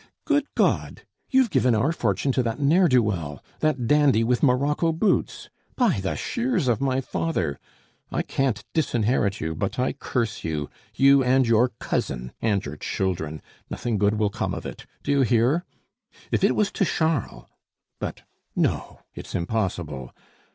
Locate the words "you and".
10.95-11.45